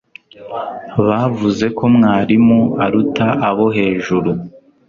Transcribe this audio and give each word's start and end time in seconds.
bavuze 1.07 1.65
ko 1.77 1.83
mwarimu 1.95 2.59
aruta 2.83 3.27
abo 3.47 3.65
hejuru 3.77 4.31